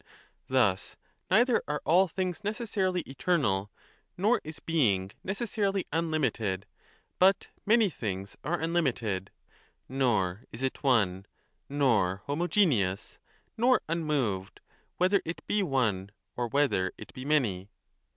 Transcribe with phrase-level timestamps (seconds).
[0.47, 0.97] 35 Thus
[1.29, 3.69] neither are all things necessarily eternal
[4.17, 6.65] nor is Being necessarily unlimited
[7.19, 9.29] (but many things are unlimited),
[9.87, 11.27] nor is it one,
[11.69, 13.19] nor homogeneous,
[13.55, 14.59] nor unmoved,
[14.97, 17.69] whether it be one or whether it be many.